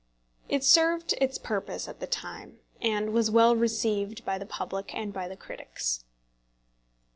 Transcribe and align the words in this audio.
It 0.49 0.63
served 0.63 1.13
its 1.21 1.37
purpose 1.37 1.87
at 1.87 1.99
the 1.99 2.07
time, 2.07 2.57
and 2.81 3.13
was 3.13 3.29
well 3.29 3.55
received 3.55 4.25
by 4.25 4.39
the 4.39 4.47
public 4.47 4.95
and 4.95 5.13
by 5.13 5.27
the 5.27 5.37
critics. 5.37 6.05